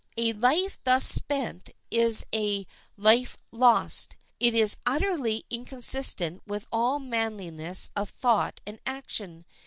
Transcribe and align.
A 0.17 0.33
life 0.33 0.79
thus 0.83 1.05
spent 1.05 1.69
is 1.91 2.25
a 2.33 2.65
life 2.97 3.37
lost. 3.51 4.17
It 4.39 4.55
is 4.55 4.77
utterly 4.83 5.45
inconsistent 5.51 6.41
with 6.47 6.65
all 6.71 6.97
manliness 6.97 7.91
of 7.95 8.09
thought 8.09 8.61
and 8.65 8.79
action. 8.87 9.45